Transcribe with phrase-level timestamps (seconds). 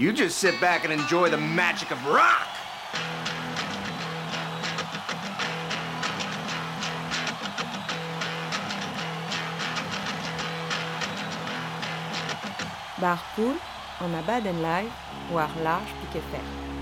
[0.00, 2.48] You just sit back and enjoy the magic of rock.
[12.98, 13.56] Bar poul,
[14.00, 14.90] an abadenn live
[15.30, 16.79] war large piquet fer.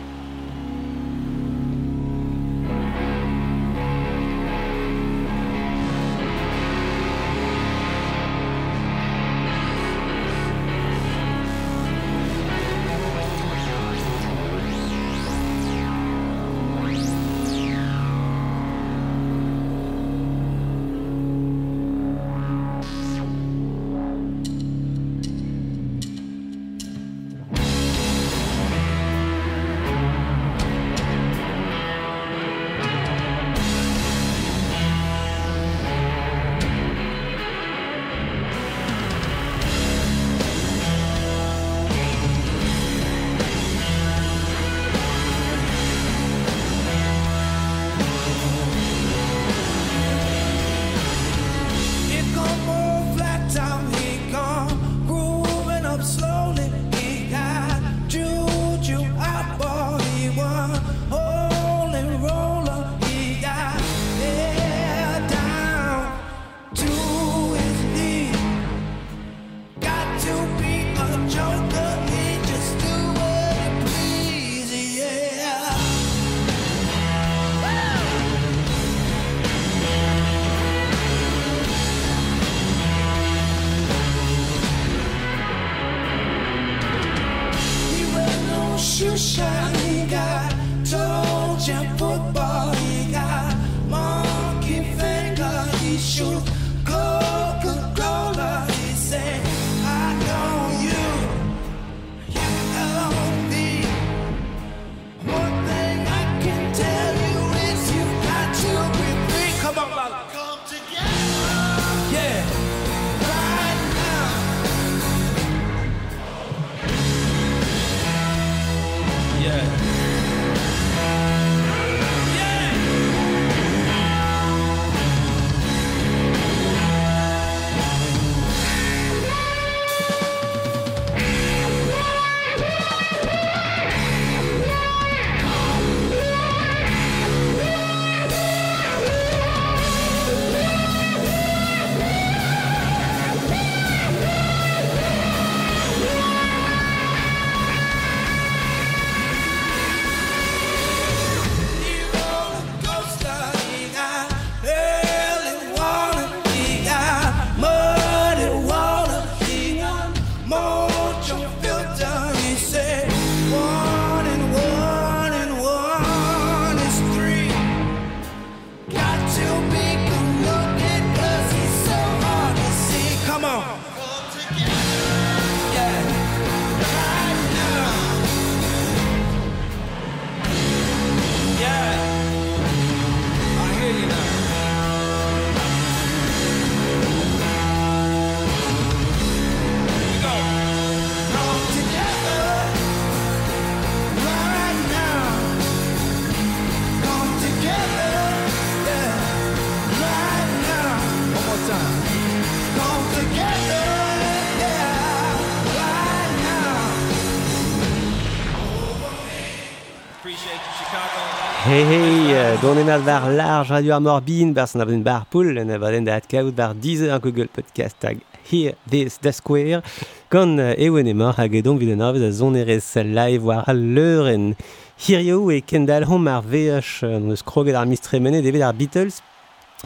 [211.69, 215.69] Hey, hey, don emel war large radio ar morbin, bar san abaden bar poul, en
[215.69, 219.83] abaden da atkaout bar dizer an Google Podcast tag Here, This, Da Square,
[220.31, 224.55] gant ewen emor hag edon vid an arvez a zon erez live war al leuren.
[224.97, 229.21] Hirio e kendal hom ar veoch neus kroget ar mistremenet evet ar Beatles,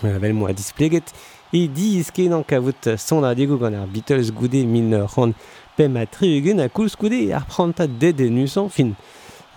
[0.03, 1.11] vel a displeget,
[1.51, 5.35] e di isken an kavout son ar diego gant ar Beatles goude min ran
[5.77, 8.95] pem a tri a a koulskoude ar pranta dedenusan fin.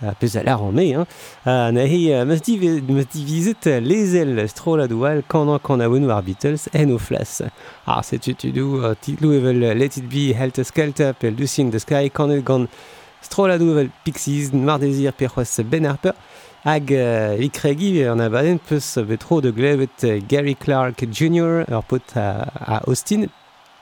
[0.02, 1.06] a peus a lar an me, hein.
[1.44, 6.98] A na he, meus divizet lezel a doual kanan kan a war Beatles en o
[6.98, 7.42] flas.
[7.86, 11.80] Ha, se tu dou, titlou evel Let It Be, Helter Skelter, pel Lucy in the
[11.80, 12.68] Sky, kanet gant
[13.22, 15.30] strola doual Pixies, Mar Désir, per
[15.64, 16.14] Ben Harper,
[16.64, 21.64] hag uh, ikregi an abaden peus betro de glevet Gary Clark Jr.
[21.70, 23.28] ur pot a, a Austin,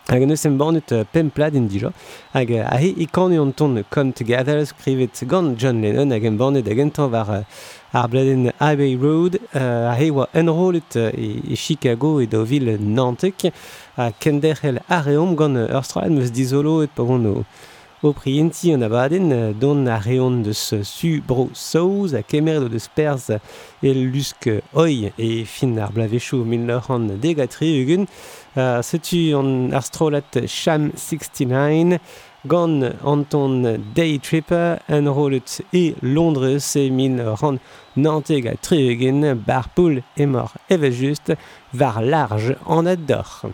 [0.06, 1.88] Hag an eus em bannet pem plad en dija.
[2.34, 6.68] Hag a he ikane an ton Come Together skrivet gant John Lennon hag em bannet
[6.68, 7.46] hag entan war
[7.90, 9.38] ar bladen Highway Road.
[9.54, 13.50] A he oa enrolet e Chicago e da vil Nantek.
[13.96, 17.44] A kender el areom gant ur strad meus dizolo et pavon o
[18.04, 22.86] o prienti an abaden don a reon deus su bro saouz a kemer do deus
[22.94, 28.06] perz e lusk oi e fin ar blavechou mil an degatri ugen
[28.56, 29.82] Euh, Setu ar
[30.46, 31.98] Sham 69,
[32.46, 37.58] Gone Anton Day Tripper, Enrollet et Londres, se min ran
[37.96, 41.32] nanteg a treugen, bar poul emor evajust,
[41.72, 43.50] var large en adore.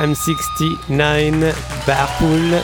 [0.00, 1.52] Jam 69,
[1.86, 2.62] Barpool,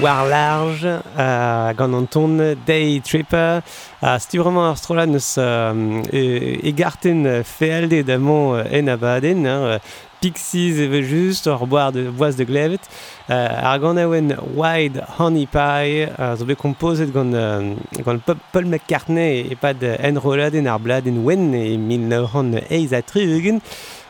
[0.00, 3.60] War Large, uh, gant an ton Day Tripper.
[4.02, 9.78] Uh, vraiment ar strola neus euh, e, e fealde damon en abaden, uh,
[10.20, 12.80] Pixies eve just ur boar de boaz de glevet.
[13.28, 18.66] Uh, ar gant aouen Wide Honey Pie uh, zo bet kompozet gant, euh, gant Paul
[18.70, 23.60] McCartney e pad enroladen ar bladen wen e 1983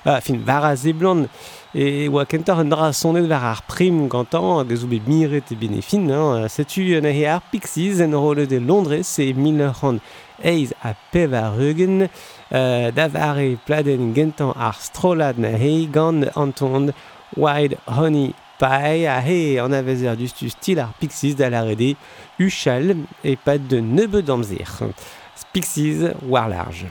[0.06, 1.26] uh, fin var a blant
[1.76, 5.50] E oa kentor an dra sonet war ar prim gantan hag a zo bet miret
[5.52, 6.08] e benefin.
[6.08, 6.48] Hein.
[6.48, 12.08] Setu an ahe ar Pixies en role de Londres e 1908 a pev a reugen
[12.08, 16.94] euh, da vare pladen gentan ar strolad na hei gant antond
[17.36, 21.92] Wide Honey Pie a he an avezer du stil ar Pixies da la rede
[22.40, 24.94] uchal e pad de nebe damzer.
[25.52, 26.88] Pixies war large.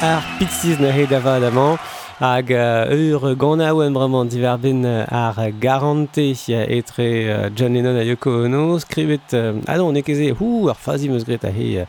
[0.00, 1.78] ar pixiz ne heit avad amant
[2.20, 2.50] hag
[2.94, 9.76] ur gana oem bremañ diverben ar garante etre John Lennon a Yoko Ono skrivet ah
[9.76, 11.84] non ne keze hou ar fazi meus gret a he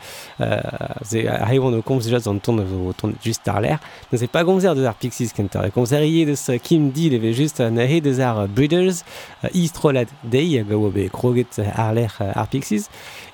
[1.05, 2.57] ze a he on komz déjà zan ton
[2.97, 3.79] ton just ar l'air
[4.11, 5.69] ne se pas gomzer de ar pixiz kenter.
[5.73, 9.03] Gomzer ie de kim di leve just ne he deus ar breeders
[9.53, 12.89] istrolad dei gawo be kroget ar l'air ar Pixis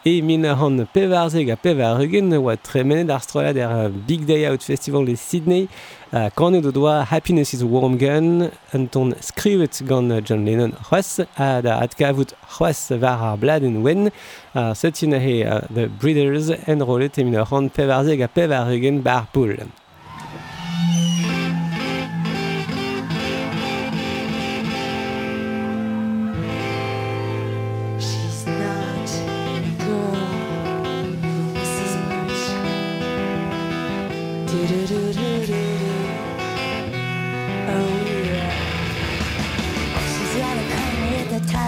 [0.08, 4.62] E min a ran pevarzeg a pevaregen oa tremenet ar strolad er Big Day Out
[4.62, 5.68] Festival e Sydney
[6.12, 10.74] a kanet o doa Happiness is a Warm Gun an ton skrivet gant John Lennon
[10.74, 14.12] c'hoaz a da adkavout c'hoaz var ar bladen wen
[14.54, 15.42] a setin a he
[15.74, 19.58] The Breeders en rolet e min a ran pevarzeg a pevaregen bar poul.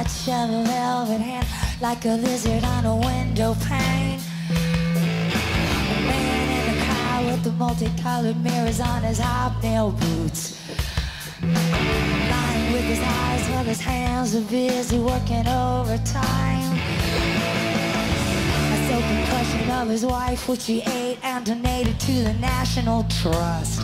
[0.08, 1.48] Touch of a velvet hand,
[1.82, 4.20] like a lizard on a window pane.
[4.50, 10.62] A man in a car with the multicolored mirrors on his hobnail boots.
[11.42, 16.80] Lying with his eyes while his hands are busy working overtime.
[18.74, 23.82] A soap impression of his wife, which he ate and donated to the National Trust.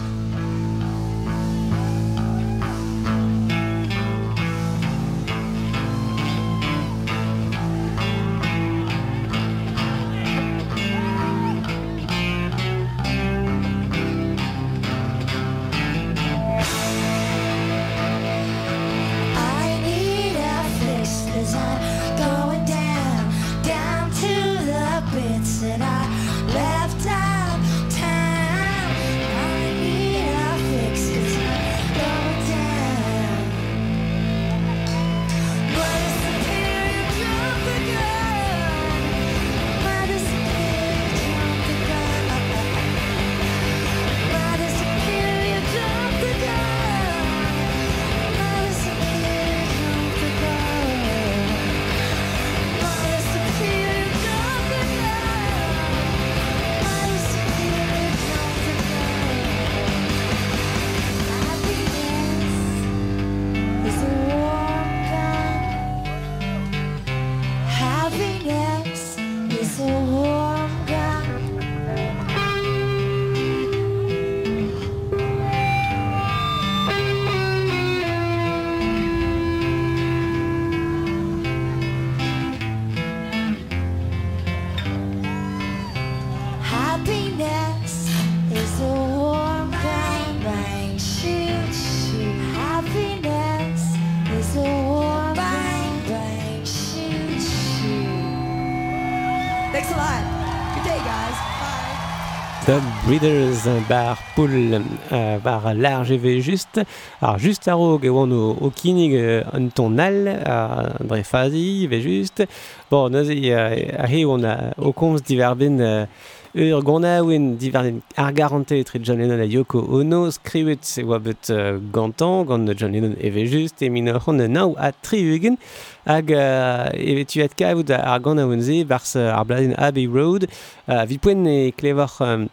[102.65, 106.79] The Breeders bar poul uh, bar large ve just
[107.22, 109.17] ar just a rog oan o, o kinig
[109.51, 112.46] un ton al a dre fazi ve just
[112.89, 113.65] bon nazi a,
[114.03, 116.08] a he oan o komz diverben uh,
[116.55, 121.50] ur gonaouin diverden ar garante etre John Lennon a Yoko Ono skrivet se oa bet
[121.50, 125.57] uh, gantan gant John Lennon eve just e min c'hon nao a tri eugen
[126.05, 130.45] hag uh, eve tu et kavout ar gonaouin ze bars ar bladen Abbey Road.
[130.88, 132.50] Uh, vi poen e klevor um,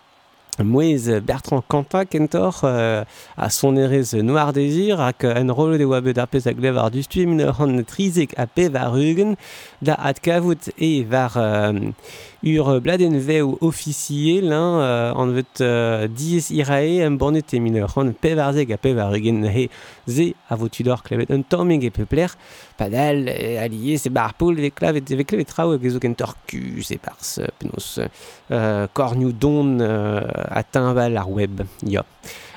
[0.64, 3.04] Mouez Bertrand Campa kentor euh,
[3.37, 6.80] a son erez Noir Désir hag en rolo de oa bet ar pez a glev
[6.80, 9.37] ar dustui min an trizek a pe var ugen
[9.83, 11.37] da at kavout e var...
[11.37, 11.95] Um,
[12.43, 17.77] ur bladen veo officiel hein, euh, an vet euh, diez irae en bornet e min
[17.83, 19.69] ur an pe var zeg a pe var ugen he
[20.09, 22.33] ze a vo tudor klevet un tammig e pepler
[22.79, 26.81] padal euh, allié se bar poul ve klavet ve klevet trao hag ezo kentor ku
[26.83, 31.63] se pars euh, penos euh, kornioù don euh, a timbal ar web.
[31.83, 32.05] Ya.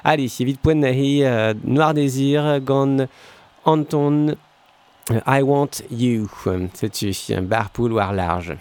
[0.04, 3.08] Allez, evit poen na he euh, Noir Désir gant
[3.66, 4.36] Anton
[5.12, 6.30] euh, I Want You.
[6.48, 6.68] Euh,
[7.30, 8.58] un bar poul large.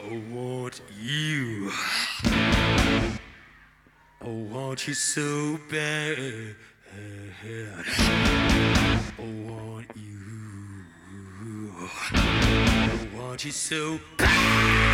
[0.00, 1.72] I want you.
[2.24, 3.18] I
[4.22, 6.54] want you so bad.
[9.18, 10.18] I want you.
[12.12, 14.87] I want you so bad.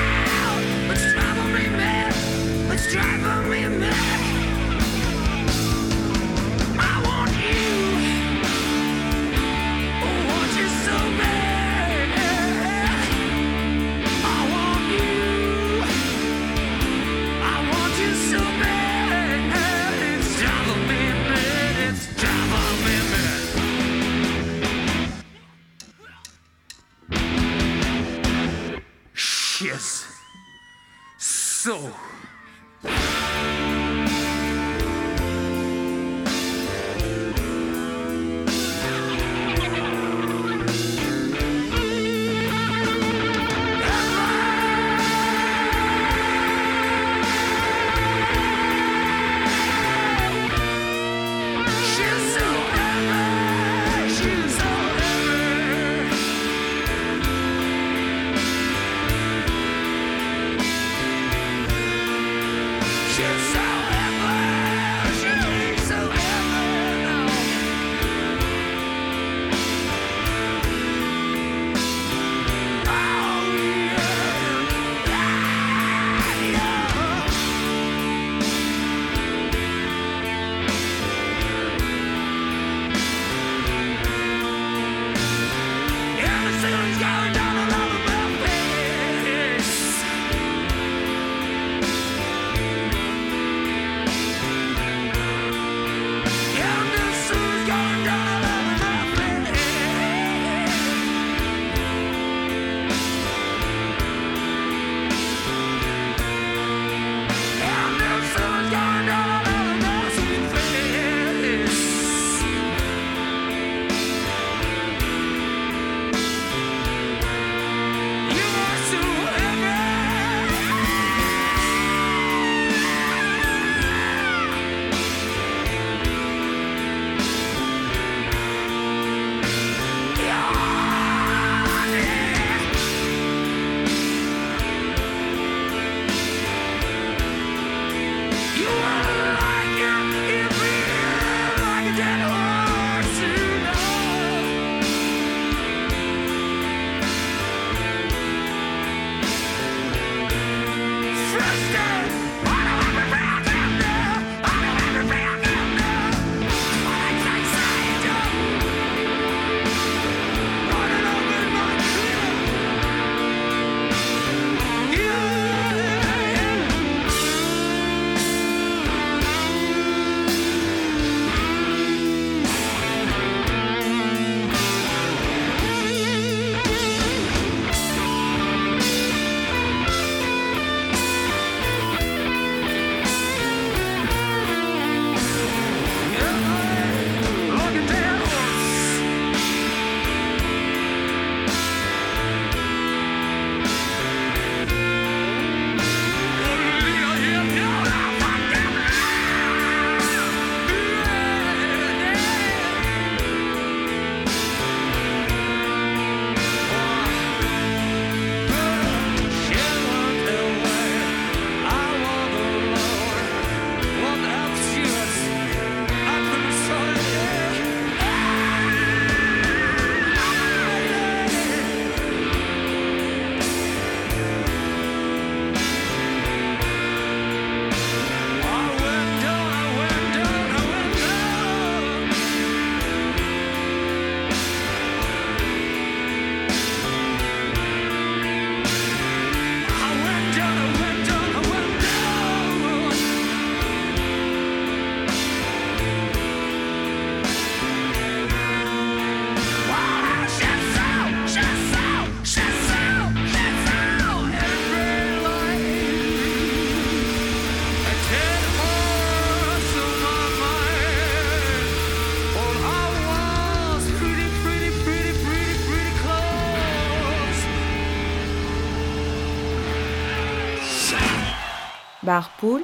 [272.45, 272.63] cool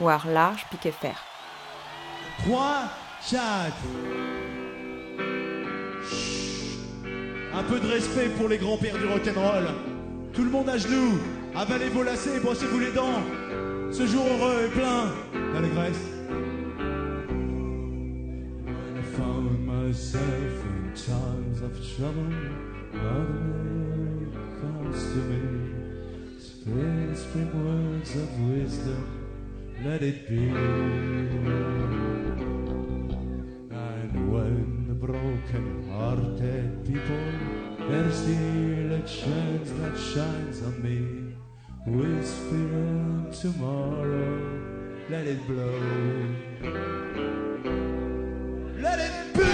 [0.00, 1.16] ou alors large pique fer.
[2.38, 2.82] Trois,
[3.28, 3.86] quatre.
[7.52, 9.68] Un peu de respect pour les grands-pères du rock'n'roll.
[10.32, 11.18] Tout le monde à genoux.
[11.56, 13.22] Avalez vos lacets, brossez-vous les dents.
[13.92, 15.12] Ce jour heureux est plein
[15.52, 16.13] d'allégresse.
[40.14, 41.34] shines on me,
[41.86, 45.80] whispering tomorrow, let it blow.
[48.80, 49.53] Let it be!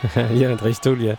[0.40, 1.16] Ya, dreistol, ya.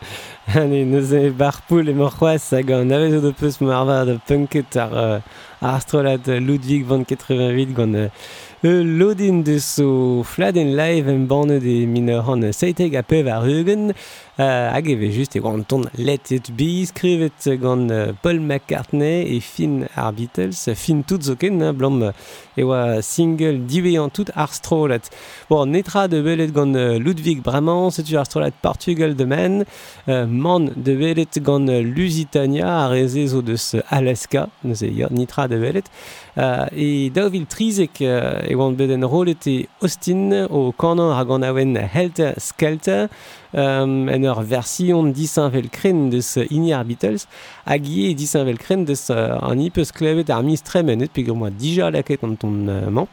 [0.47, 5.21] Hane, neus barpoul e morc'hoaz hag an avezo do peus marva da punket ar, uh,
[5.61, 8.09] ar astrolat Ludwig van 88 gant uh,
[8.63, 13.93] lodin de so fladen live en banne de min an seiteg a pev ar eugen
[14.41, 17.91] hag eve just e gant ton Let It Be, skrivet gant
[18.23, 21.99] Paul McCartney e fin ar Beatles, fin tout zo ken, blom
[22.57, 25.09] e oa single diveant tout ar strolet.
[25.49, 29.65] Bon, netra de belet gant Ludwig Braman, setu ar strolet Portugal de men,
[30.07, 35.91] man de belet gant Lusitania, ar eze zo deus Alaska, neuze nitra de belet,
[36.71, 42.33] e daouvil trizek e gant beden rolet e Austin, o kanon ar gant awen Helter
[42.39, 43.09] Skelter,
[43.53, 47.27] um, en ur version disinvel kren deus ini ar Beatles
[47.65, 51.51] hag ie disinvel kren deus uh, an ipeus klevet ar mis tremen et peogwir moa
[51.51, 53.07] dija laket an ton uh, man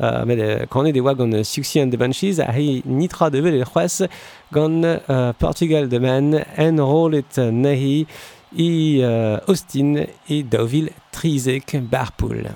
[0.00, 3.30] uh, met uh, kanet e oa gant uh, Suxi and the Banshees a he nitra
[3.30, 4.08] devel el c'hoaz
[4.52, 8.06] gant uh, Portugal de man en rolet uh, nahi
[8.52, 9.96] i uh, Austin
[10.28, 12.52] e daouvil trizek barpoul.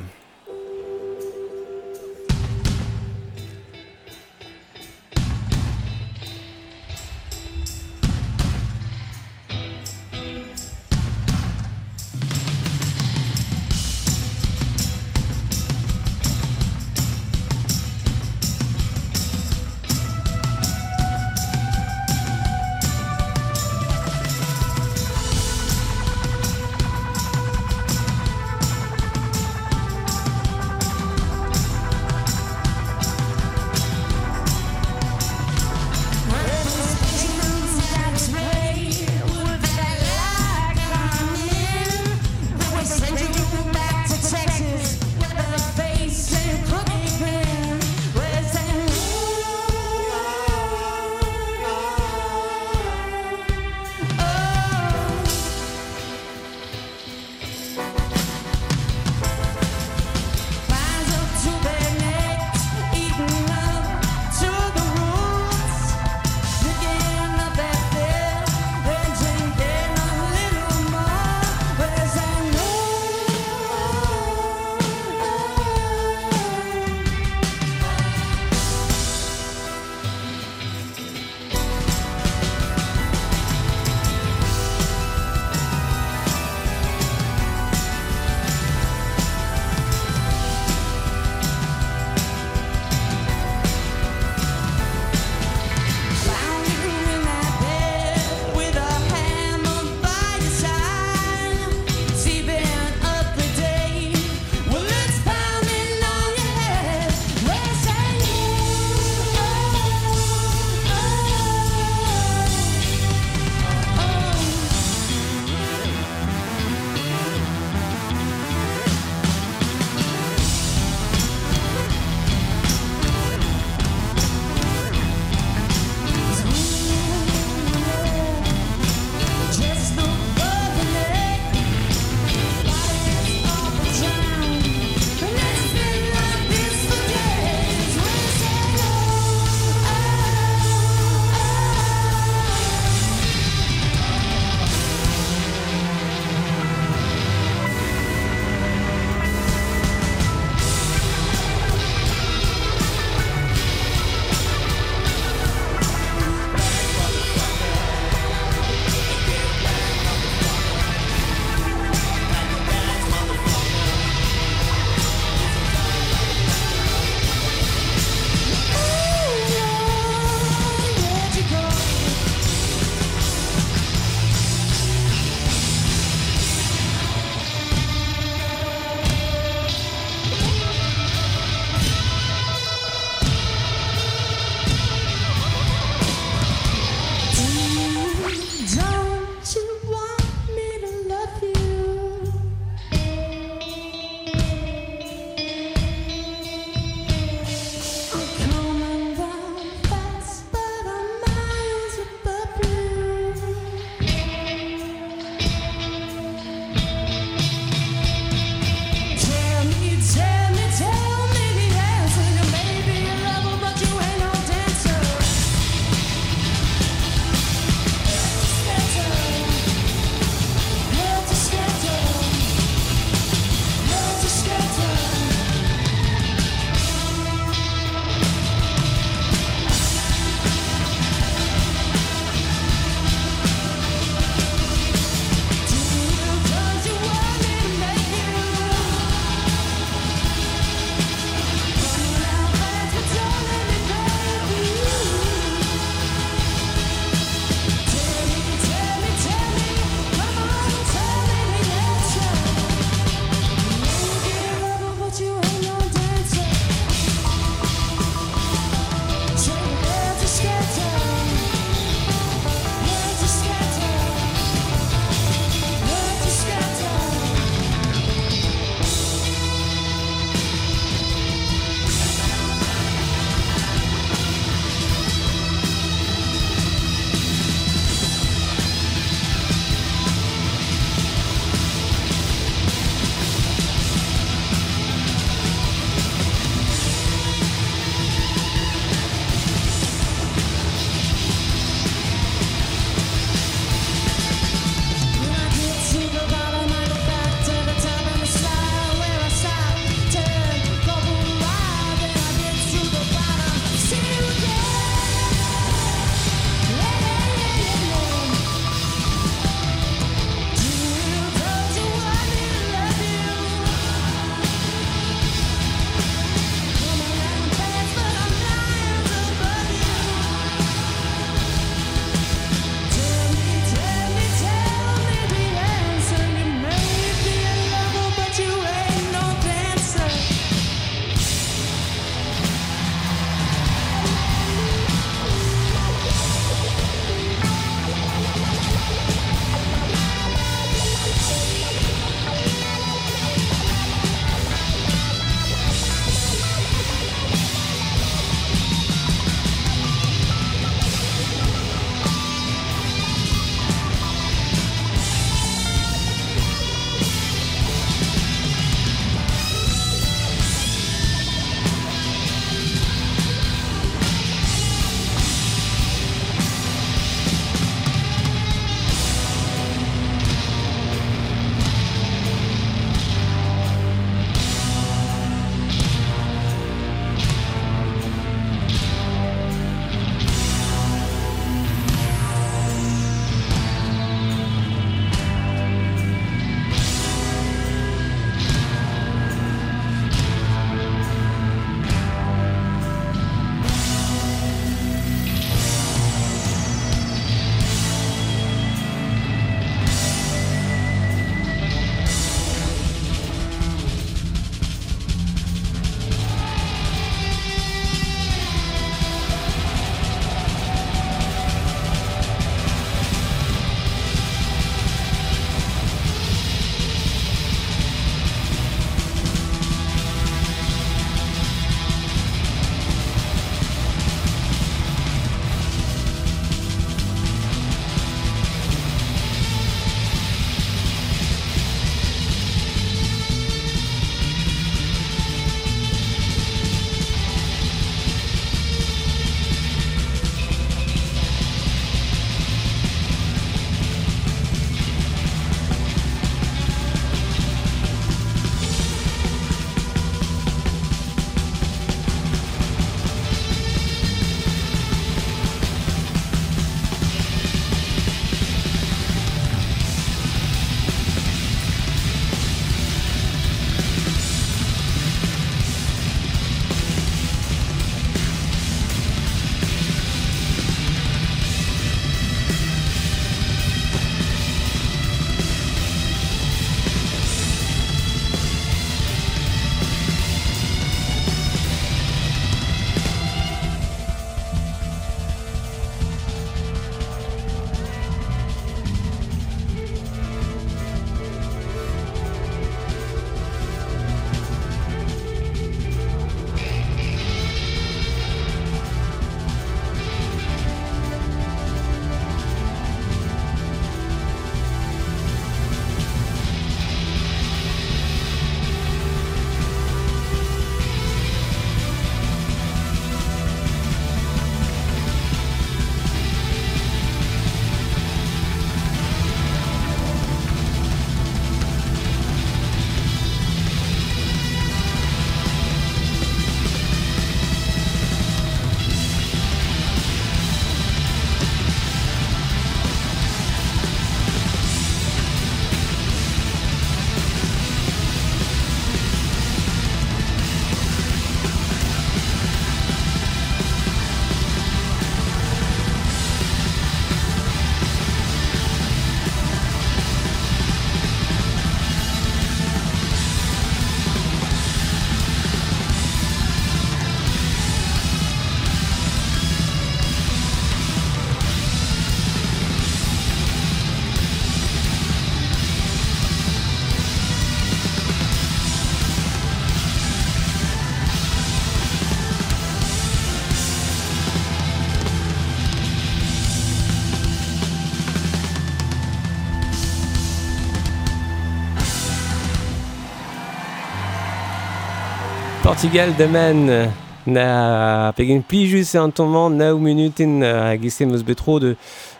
[585.77, 586.89] Portugal demen
[587.27, 591.77] na pegen plijus e an tomman naou minuten a gesem meus betro de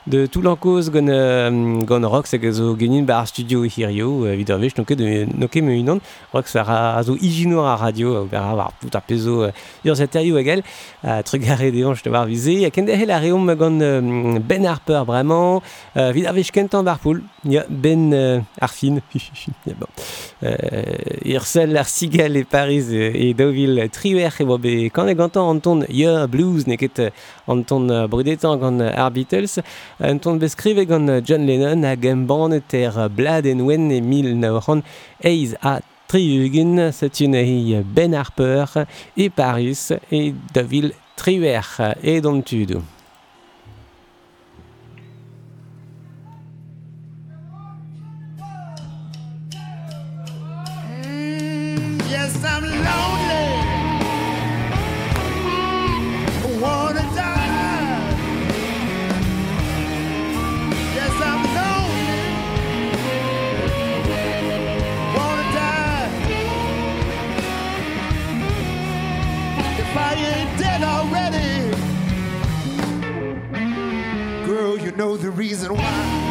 [0.07, 4.35] de tout l'encoz gant um, gant rock seg zo genin bar studio e hirio uh,
[4.37, 6.03] vid ur vech noke de noke me unan
[6.35, 9.97] rock sa a zo igino a radio uh, ber ar tout ar pezo uh, ur
[9.97, 10.61] zaterio agel
[11.03, 12.61] a trugare de anj te var vize.
[12.67, 13.81] A kende hel a reom gant
[14.47, 15.63] Ben Harper bremañ.
[15.97, 17.25] Uh, vid ar vech kentan bar poul.
[17.47, 18.97] ya ben euh, ar fin.
[19.67, 19.87] ya bon.
[20.43, 25.09] Euh, ur sel ar sigal e Paris e, e daouvil triwer e oa be kan
[25.09, 27.01] e gantan an ton ya blues ne ket
[27.49, 29.61] an ton brudetan gant ar Beatles
[30.01, 34.83] an ton beskrive gant John Lennon hag embanet er blad en wen e 1900
[35.63, 38.65] a Triugin, c'est une Ben Harper
[39.17, 41.61] et Paris et Deville Triwer
[42.01, 42.81] et Domtudo.
[74.97, 76.26] Know the reason why.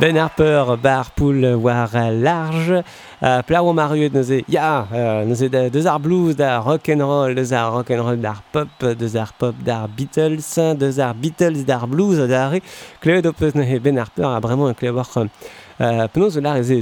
[0.00, 2.84] Ben Harper, bar poul war large,
[3.20, 7.02] uh, plaou mariet neuze, ya, yeah, uh, neuze da, deus ar blues, da rock and
[7.02, 11.16] roll, deus ar rock and roll d'ar pop, deus ar pop d'ar Beatles, deus ar
[11.18, 12.60] Beatles d'ar blues, da re,
[13.02, 16.78] klevet o peus neuze Ben Harper, a bremañ un war uh, penaos o lar eze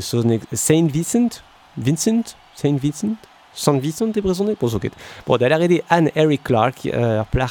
[0.52, 1.40] Saint Vincent,
[1.74, 3.16] Vincent, Saint Vincent,
[3.56, 4.92] San Vincent e brezhoneg Bo zo ket.
[5.26, 6.86] Bo da la rede Anne Harry Clark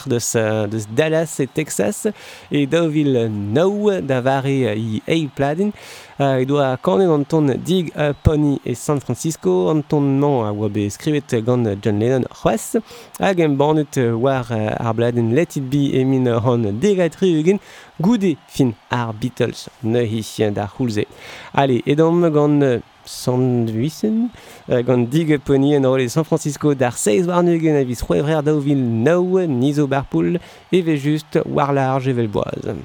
[0.07, 2.07] de ce deus, deus Dallas et Texas
[2.51, 5.71] e daouvil nau da vare i ei pladin
[6.19, 10.45] euh, e doa kanen an ton dig uh, pony e San Francisco an ton man
[10.47, 12.77] a oa be skrivet gant John Lennon c'hoaz
[13.19, 17.59] hag em banet war ar Bladin, Let It Be e min hon degatri eugen
[17.99, 21.05] goude fin ar Beatles neuhi da c'houlze.
[21.53, 24.29] Allez, edom gant sandwisen
[24.69, 28.81] euh, gant dig poni en rolle San Francisco d'ar seiz war nugen avis c'hwevrer daouvil
[29.05, 30.39] naou nizo barpoul
[30.71, 32.75] e ve just war large evel boaz.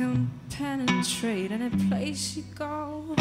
[0.00, 3.14] Can penetrate any place you go.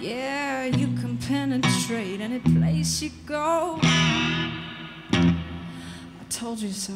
[0.00, 3.80] Yeah, you can penetrate any place you go.
[3.82, 5.34] I
[6.28, 6.94] told you so.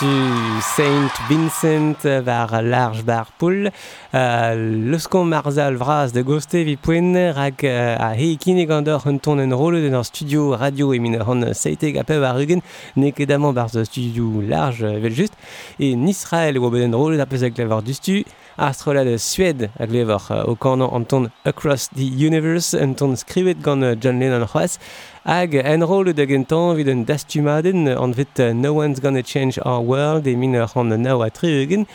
[0.00, 3.70] du Saint Vincent vers Large Barpool
[4.14, 4.54] Uh,
[4.90, 9.38] Leuskom Marzal Vraz de goste vi poen rak uh, a hei kine gandor un ton
[9.38, 12.62] en rôle den studio radio e min an seiteg a pev rugen.
[12.96, 15.34] Ne ket amant bar zo studio large vel just.
[15.78, 17.50] E Israel e wabed en rolo da pez a
[17.82, 18.24] du stu.
[18.56, 23.14] Astrola de Suède ag glevar uh, o kanon an ton Across the Universe un ton
[23.14, 24.78] skrivet gant John Lennon c'hoaz.
[25.26, 29.84] Hag en rôle da gentan vid un dastumaden an vet No One's Gonna Change Our
[29.84, 31.86] World e min an nao a tri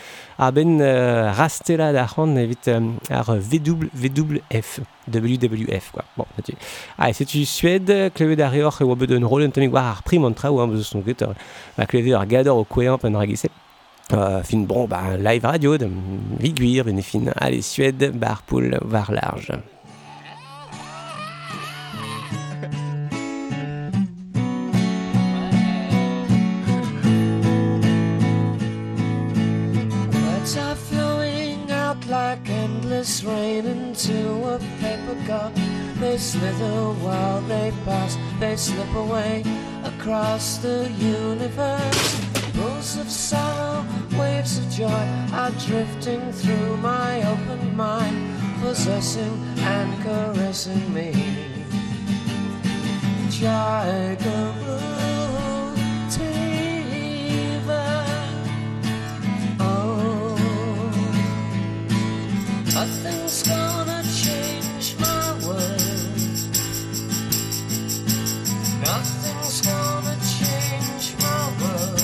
[0.45, 2.67] a ben uh, rastela da c'han evit
[3.09, 6.03] ar WWF WWF quoi.
[6.17, 6.53] Bon, natu.
[6.97, 10.25] Ah, et setu Suède, klevet ar reoc'h e oa bet un tamik war ar prim
[10.25, 11.23] an traoù, hein, beus son ket
[11.77, 13.51] ma klevet ar gador o koueamp an ragiset.
[14.11, 15.89] Euh, fin bon, bah, live radio, de
[16.39, 19.51] viguir, ben fin, allez, Suède, bar poul, var large.
[33.03, 35.53] Endless rain into a paper cup.
[35.99, 39.43] They slither while they pass, they slip away
[39.83, 42.21] across the universe.
[42.53, 43.85] Pools of sorrow,
[44.17, 51.11] waves of joy are drifting through my open mind, possessing and caressing me.
[53.29, 55.02] Jigaroo,
[62.73, 66.13] nothing's gonna change my world.
[68.81, 72.01] Nothing's gonna change my world.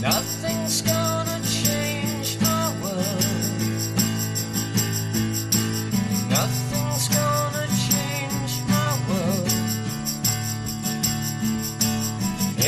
[0.00, 3.24] Nothing's gonna change my world.
[6.30, 9.52] Nothing's gonna change my world.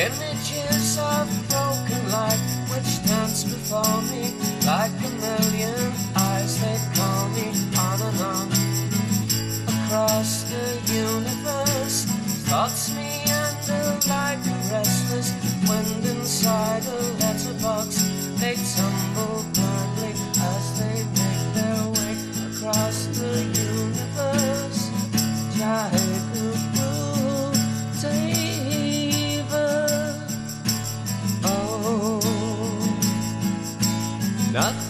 [0.06, 7.48] Images of broken light which dance before me like a million eyes they call me
[7.84, 8.48] on and on
[9.74, 11.98] across the universe.
[12.48, 15.28] Thoughts meander like a restless
[15.68, 17.88] wind inside a letterbox.
[18.40, 20.12] They tumble blindly
[20.52, 22.14] as they make their way
[22.48, 23.32] across the
[23.72, 24.80] universe.
[25.56, 26.25] Jai-Guru
[34.56, 34.85] Not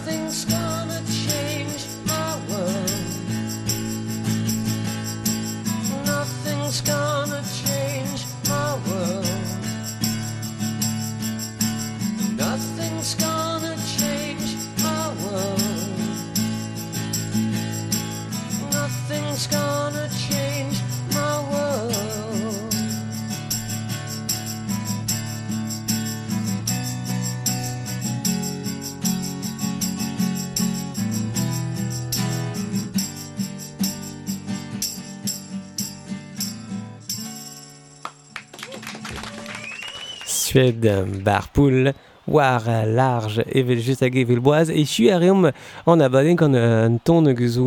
[40.57, 40.85] fet
[41.25, 41.93] bar poul
[42.25, 45.45] war large evel just hag evel boaz e chu a reom
[45.85, 47.59] an abaden gant an ton eus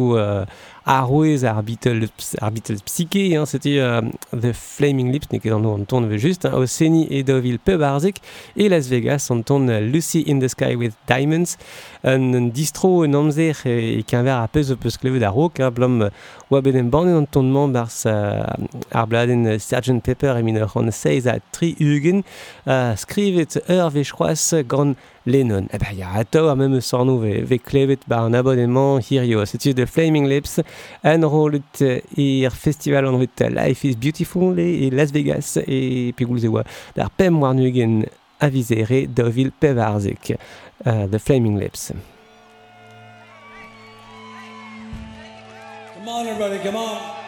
[0.92, 2.08] Arouez ar Beatles,
[2.42, 6.54] ar Beatles psyché, hein, c'était euh, The Flaming Lips, n'est qu'en on tourne juste, hein,
[6.56, 8.24] au Seni et Deauville Pub Arzik,
[8.58, 11.58] et Las Vegas, on tourne Lucy in the Sky with Diamonds,
[12.04, 15.70] un, un distro un amzer e, e kenver a pez peus klevet ar rock, hein,
[15.70, 16.08] blom
[16.50, 18.48] oa bet en banen an tournement bars uh,
[18.90, 20.00] ar bladen Sgt.
[20.02, 22.24] Pepper e mineur an seiz a tri ugen,
[22.66, 24.98] uh, skrivet ur vechroas gant
[25.30, 25.67] Lennon.
[25.71, 26.09] Eh ben, ya
[26.51, 29.45] a même ar sorno ve, ve klevet bar an abonnement hirio.
[29.45, 30.59] Setu de Flaming Lips,
[31.03, 31.82] en rolet
[32.17, 36.63] ir festival an rolet Life is Beautiful e Las Vegas e pegoulz e oa
[36.95, 38.03] d'ar pem war nugen
[38.39, 40.36] avizere d'ovil Pevarzik.
[40.86, 41.91] Uh, the Flaming Lips.
[45.93, 47.18] Come on, everybody, come on.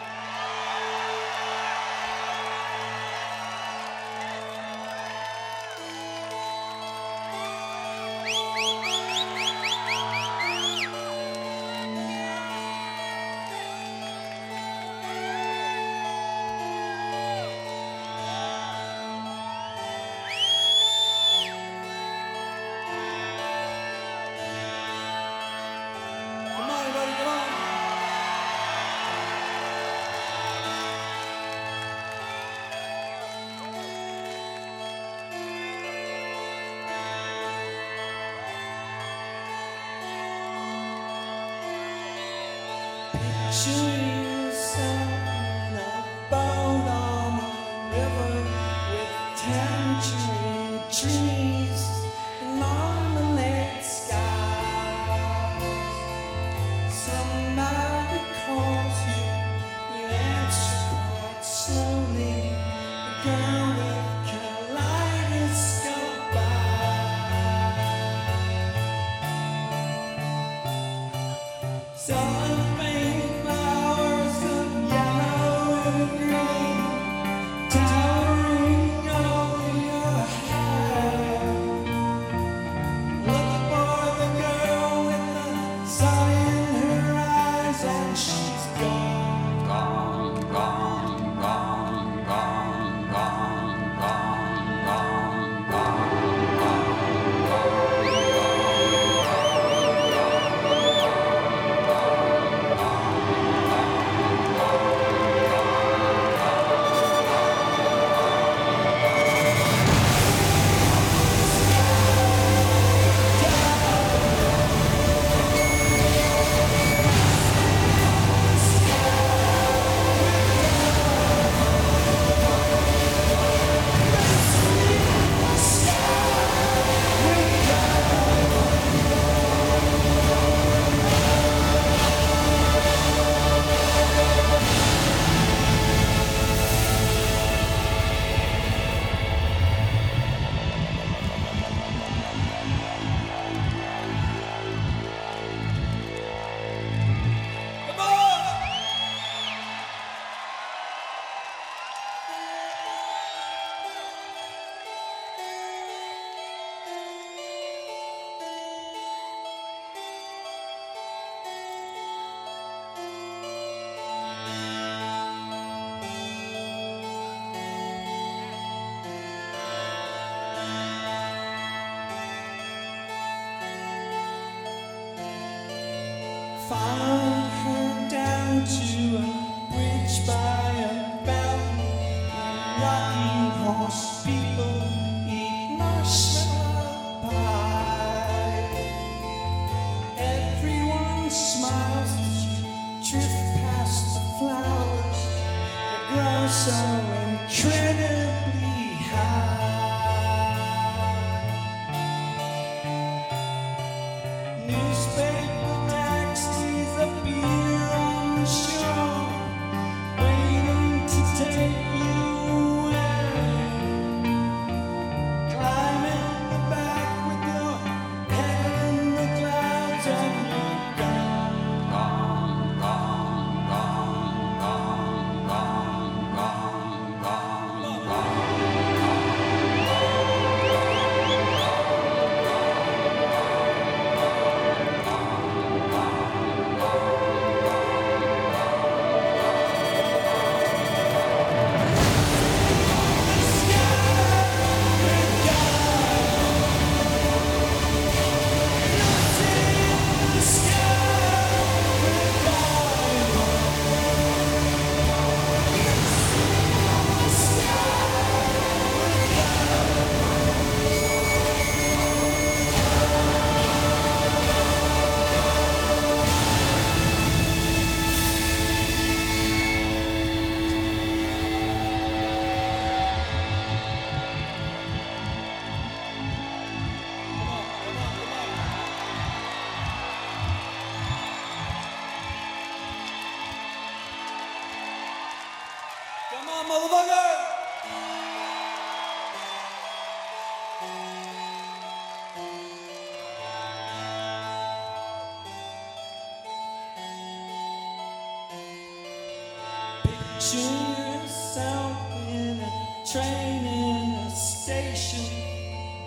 [300.42, 301.96] shoot herself
[302.28, 302.70] in a
[303.06, 305.24] train in a station,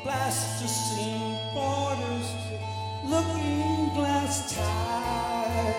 [0.04, 2.34] plasticine borders,
[3.06, 5.76] looking glass tied.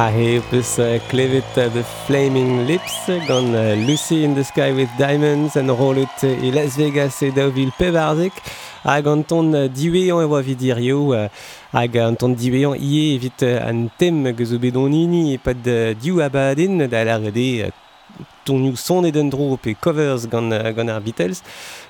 [0.00, 0.78] Ahe eus
[1.10, 3.52] klevet The Flaming Lips gant
[3.86, 8.32] Lucy in the Sky with Diamonds an rollet e Las Vegas e daouvil pevarzek
[8.86, 11.28] hag an ton diwean e oa vidirio
[11.74, 15.68] hag an ton diwean ie evit an tem gezo bedonini e pad
[16.00, 17.68] diou abaden da alarede
[18.44, 21.42] tonioù son et dro pe covers gant, gant ar Beatles.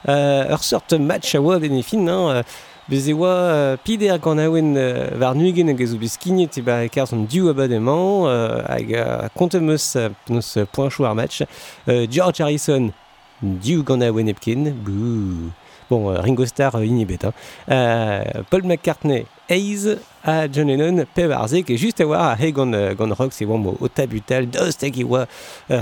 [0.09, 2.43] Euh, ur sort match a oa ben e fin, hein,
[2.89, 6.81] Bez e oa pide ar gant aouen uh, war nuigen hag ezo bezkinet e ba
[6.85, 9.93] e son diou abad uh, hag a konte meus
[10.27, 11.43] penaos poinchou ar match.
[11.87, 12.93] Uh, George Harrison,
[13.41, 15.53] diou gant aouen epken, bouh.
[15.91, 17.05] Bon, euh, Ringo Starr, euh, il
[17.69, 21.33] euh, Paul McCartney, Hayes à John Lennon, Pep
[21.69, 25.27] et juste à voir Hey Gone, Rock, c'est bon, au tabutal, dostakiwa,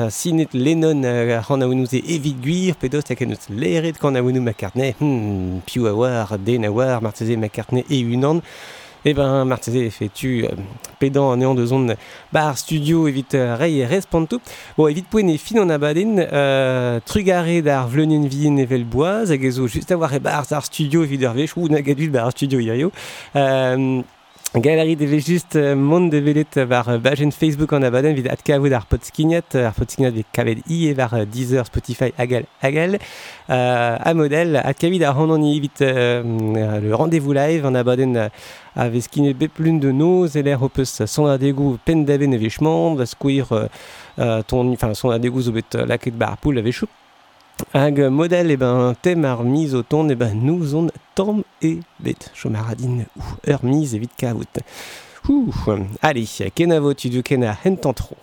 [0.09, 1.03] sinet Lennon,
[1.47, 8.41] Hanawunuz et Evid Guir, pedostakanus, Leret, Kanawunu, McCartney, hmm, Piwawar, Denawar, Martese, McCartney et Unan.
[9.05, 10.49] Eh ben, Martizé, fais-tu euh,
[10.99, 11.94] pédant en néant de zone
[12.32, 14.36] bar studio evit euh, rei respontu.
[14.76, 19.32] Bon, évite evit poene fin en abadin, euh, trugare dar vleunien vien evel boaz,
[19.66, 22.90] juste avoir e bar star studio evit dervech, ou nagadul bar studio iaio.
[23.36, 24.03] Euh,
[24.55, 28.72] Galeri de just uh, mont de velet war bajen Facebook an abaden vid at kavout
[28.72, 30.94] ar pot skignat, ar pot skignat vid kavet i e
[31.26, 32.96] Deezer, Spotify, agal, agal.
[33.46, 35.20] Uh, a model, at kavet ar
[35.82, 38.30] uh, le rendez-vous live an abaden
[38.74, 39.07] a vez
[39.80, 42.38] de noz e l'air ho peus son adegou pen daben e
[42.96, 43.05] va
[44.46, 45.76] ton, enfin, son zo bet
[46.16, 46.88] bar poul a.
[47.75, 51.43] Hag euh, model e ben tem ar miz o ton e ben nous on tamm
[51.61, 54.63] e bet chomaradin ou ur miz evit kaout.
[55.29, 55.53] Ouh,
[56.01, 58.17] allez, ken a vo tu du ken a hentan tro.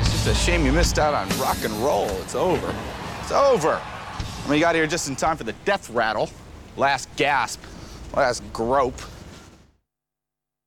[0.00, 2.08] It's a shame you missed out on rock and roll.
[2.22, 2.74] It's over.
[3.20, 3.78] It's over.
[3.78, 6.30] I mean, you got here just in time for the death rattle.
[6.76, 7.60] Last gasp.
[8.16, 9.00] Last grope.